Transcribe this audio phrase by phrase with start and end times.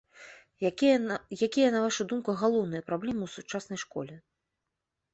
[0.69, 4.15] Якія, на вашу думку, галоўныя праблемы ў сучаснай школе?